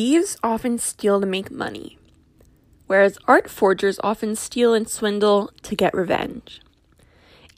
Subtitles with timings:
[0.00, 1.98] Thieves often steal to make money,
[2.86, 6.62] whereas art forgers often steal and swindle to get revenge.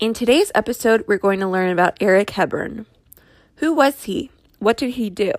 [0.01, 2.87] In today's episode, we're going to learn about Eric Hebborn.
[3.59, 4.33] Who was he?
[4.59, 5.31] What did he do?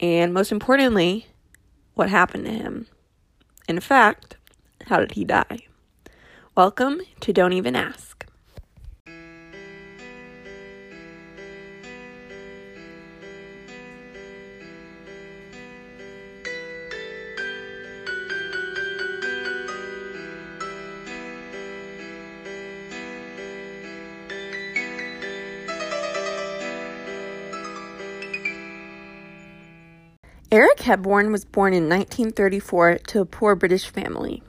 [0.00, 1.26] And most importantly,
[1.92, 2.86] what happened to him?
[3.68, 4.38] In fact,
[4.86, 5.58] how did he die?
[6.56, 8.19] Welcome to Don't Even Ask.
[30.52, 34.42] Eric Hebborn was born in 1934 to a poor British family.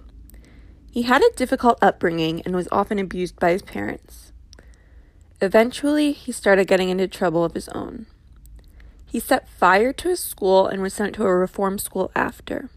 [0.90, 4.32] He had a difficult upbringing and was often abused by his parents.
[5.42, 8.08] Eventually, he started getting into trouble of his own.
[9.06, 12.72] He set fire to his school and was sent to a reform school after.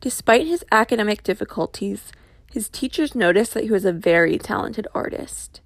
[0.00, 2.10] Despite his academic difficulties,
[2.50, 5.60] his teachers noticed that he was a very talented artist.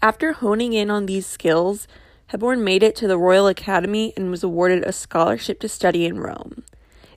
[0.00, 1.86] After honing in on these skills,
[2.30, 6.20] Hebborn made it to the Royal Academy and was awarded a scholarship to study in
[6.20, 6.62] Rome.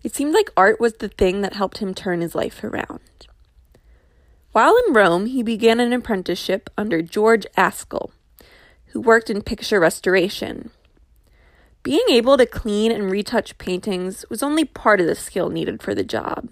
[0.01, 2.99] It seemed like art was the thing that helped him turn his life around.
[4.53, 8.09] While in Rome, he began an apprenticeship under George Aczel,
[8.87, 10.71] who worked in picture restoration.
[11.83, 15.93] Being able to clean and retouch paintings was only part of the skill needed for
[15.93, 16.49] the job.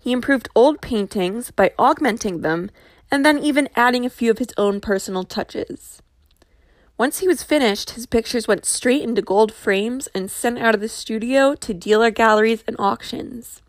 [0.00, 2.72] He improved old paintings by augmenting them
[3.08, 6.02] and then even adding a few of his own personal touches.
[6.98, 10.80] Once he was finished, his pictures went straight into gold frames and sent out of
[10.80, 13.62] the studio to dealer galleries and auctions.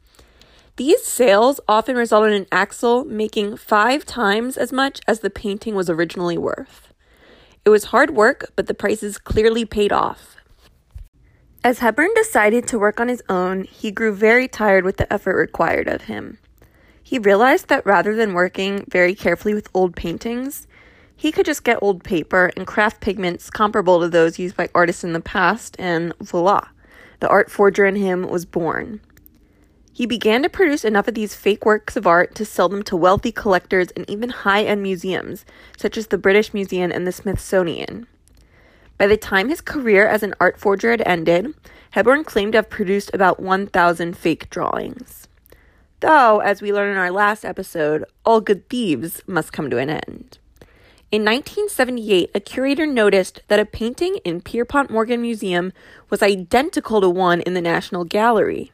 [0.75, 5.89] These sales often resulted in Aczel making five times as much as the painting was
[5.89, 6.91] originally worth.
[7.63, 10.35] It was hard work, but the prices clearly paid off.
[11.63, 15.37] As Hebborn decided to work on his own, he grew very tired with the effort
[15.37, 16.39] required of him.
[17.01, 20.67] He realized that rather than working very carefully with old paintings,
[21.15, 25.03] he could just get old paper and craft pigments comparable to those used by artists
[25.03, 26.67] in the past, and voila,
[27.19, 28.99] the art forger in him was born.
[29.95, 32.97] He began to produce enough of these fake works of art to sell them to
[32.97, 35.45] wealthy collectors and even high end museums,
[35.77, 38.07] such as the British Museum and the Smithsonian.
[38.97, 41.53] By the time his career as an art forger had ended,
[41.91, 45.27] Hebborn claimed to have produced about 1,000 fake drawings.
[45.99, 49.89] Though, as we learned in our last episode, all good thieves must come to an
[49.91, 50.39] end.
[51.13, 55.71] In 1978, a curator noticed that a painting in Pierpont Morgan Museum
[56.09, 58.71] was identical to one in the National Gallery.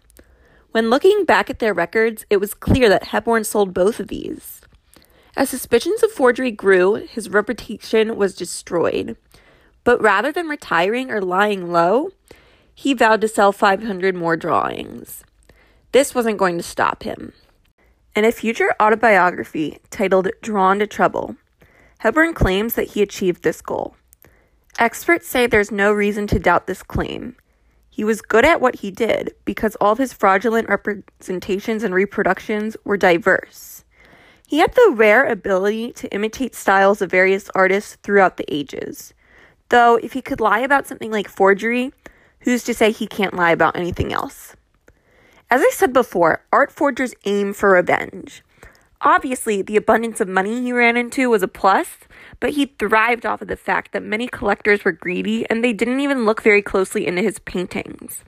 [0.71, 4.61] When looking back at their records, it was clear that Hebborn sold both of these.
[5.35, 9.17] As suspicions of forgery grew, his reputation was destroyed.
[9.83, 12.11] But rather than retiring or lying low,
[12.73, 15.25] he vowed to sell 500 more drawings.
[15.91, 17.33] This wasn't going to stop him.
[18.15, 21.35] In a future autobiography titled Drawn to Trouble,
[22.01, 23.95] Hebborn claims that he achieved this goal.
[24.77, 27.35] Experts say there's no reason to doubt this claim.
[27.89, 32.77] He was good at what he did because all of his fraudulent representations and reproductions
[32.85, 33.83] were diverse.
[34.47, 39.13] He had the rare ability to imitate styles of various artists throughout the ages.
[39.67, 41.91] Though, if he could lie about something like forgery,
[42.39, 44.55] who's to say he can't lie about anything else?
[45.51, 48.41] As I said before, art forgers aim for revenge.
[49.01, 51.99] Obviously, the abundance of money he ran into was a plus,
[52.41, 56.01] but he thrived off of the fact that many collectors were greedy and they didn't
[56.01, 58.23] even look very closely into his paintings.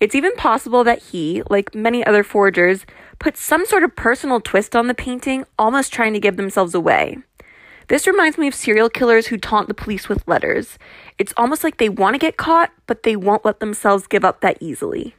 [0.00, 2.86] It's even possible that he, like many other forgers,
[3.18, 7.18] put some sort of personal twist on the painting, almost trying to give themselves away.
[7.88, 10.78] This reminds me of serial killers who taunt the police with letters.
[11.18, 14.40] It's almost like they want to get caught, but they won't let themselves give up
[14.40, 15.16] that easily.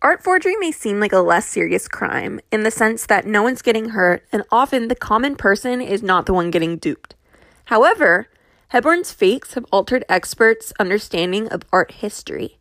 [0.00, 3.62] Art forgery may seem like a less serious crime in the sense that no one's
[3.62, 7.16] getting hurt and often the common person is not the one getting duped.
[7.64, 8.28] However,
[8.72, 12.58] Hebborn's fakes have altered experts' understanding of art history.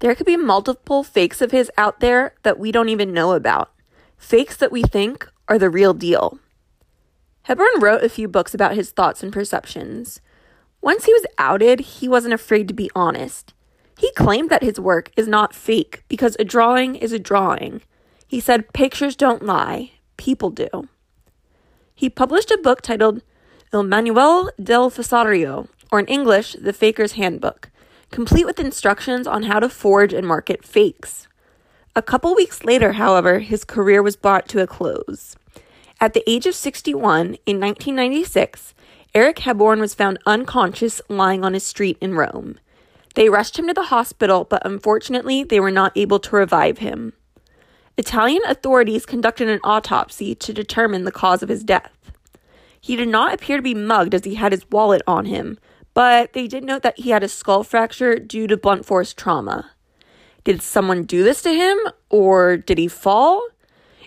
[0.00, 3.70] There could be multiple fakes of his out there that we don't even know about,
[4.16, 6.40] fakes that we think are the real deal.
[7.46, 10.20] Hebborn wrote a few books about his thoughts and perceptions.
[10.80, 13.54] Once he was outed, he wasn't afraid to be honest.
[13.98, 17.82] He claimed that his work is not fake because a drawing is a drawing.
[18.26, 20.88] He said pictures don't lie, people do.
[21.94, 23.22] He published a book titled
[23.72, 27.70] Il Manuale del Falsario, or in English, The Faker's Handbook,
[28.10, 31.28] complete with instructions on how to forge and market fakes.
[31.94, 35.36] A couple weeks later, however, his career was brought to a close.
[36.00, 38.74] At the age of 61, in 1996,
[39.14, 42.58] Eric Hebborn was found unconscious lying on a street in Rome.
[43.14, 47.12] They rushed him to the hospital, but unfortunately, they were not able to revive him.
[47.98, 51.92] Italian authorities conducted an autopsy to determine the cause of his death.
[52.80, 55.58] He did not appear to be mugged as he had his wallet on him,
[55.94, 59.72] but they did note that he had a skull fracture due to blunt force trauma.
[60.44, 61.78] Did someone do this to him,
[62.08, 63.46] or did he fall?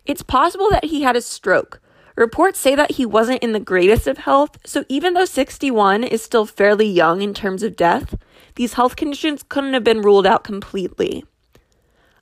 [0.06, 1.80] It's possible that he had a stroke.
[2.15, 6.23] Reports say that he wasn't in the greatest of health, so even though 61 is
[6.23, 8.17] still fairly young in terms of death,
[8.56, 11.25] these health conditions couldn't have been ruled out completely.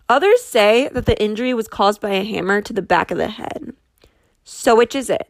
[0.10, 3.28] Others say that the injury was caused by a hammer to the back of the
[3.28, 3.74] head.
[4.44, 5.30] So, which is it?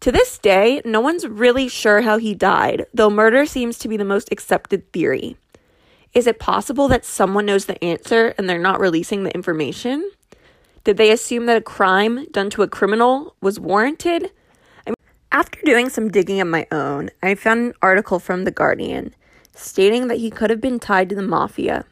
[0.00, 3.96] To this day, no one's really sure how he died, though murder seems to be
[3.96, 5.36] the most accepted theory.
[6.12, 10.10] Is it possible that someone knows the answer and they're not releasing the information?
[10.84, 14.32] Did they assume that a crime done to a criminal was warranted?
[14.86, 14.96] I mean,
[15.30, 19.14] after doing some digging of my own, I found an article from The Guardian
[19.54, 21.84] stating that he could have been tied to the mafia.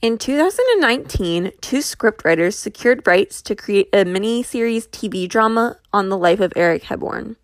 [0.00, 6.40] In 2019, two scriptwriters secured rights to create a mini-series TV drama on the life
[6.40, 7.36] of Eric Hebborn.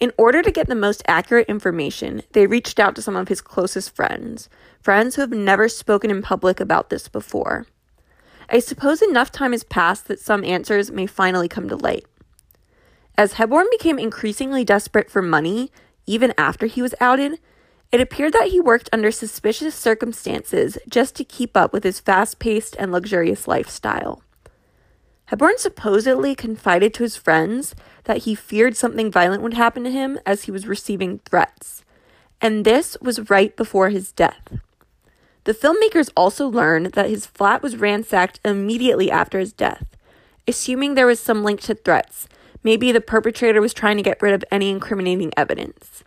[0.00, 3.40] In order to get the most accurate information, they reached out to some of his
[3.40, 4.48] closest friends,
[4.80, 7.66] friends who have never spoken in public about this before.
[8.50, 12.06] I suppose enough time has passed that some answers may finally come to light.
[13.16, 15.70] As Hebborn became increasingly desperate for money,
[16.06, 17.40] even after he was outed,
[17.90, 22.38] it appeared that he worked under suspicious circumstances just to keep up with his fast
[22.38, 24.22] paced and luxurious lifestyle.
[25.30, 27.74] Hebborn supposedly confided to his friends
[28.04, 31.84] that he feared something violent would happen to him as he was receiving threats,
[32.40, 34.58] and this was right before his death.
[35.48, 39.96] The filmmakers also learned that his flat was ransacked immediately after his death,
[40.46, 42.28] assuming there was some link to threats.
[42.62, 46.04] Maybe the perpetrator was trying to get rid of any incriminating evidence.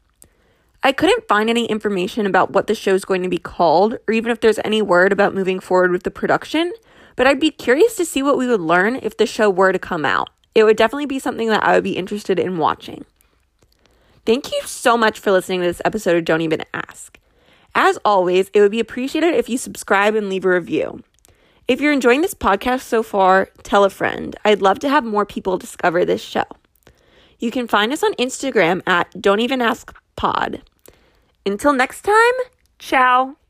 [0.84, 4.14] I couldn't find any information about what the show is going to be called, or
[4.14, 6.72] even if there's any word about moving forward with the production,
[7.16, 9.80] but I'd be curious to see what we would learn if the show were to
[9.80, 10.30] come out.
[10.54, 13.06] It would definitely be something that I would be interested in watching.
[14.24, 17.18] Thank you so much for listening to this episode of Don't Even Ask.
[17.73, 21.03] As always, it would be appreciated if you subscribe and leave a review.
[21.68, 24.35] If you're enjoying this podcast so far, tell a friend.
[24.44, 26.44] I'd love to have more people discover this show.
[27.39, 30.62] You can find us on Instagram at Don't Even Ask Pod.
[31.45, 32.33] Until next time,
[32.77, 33.41] ciao.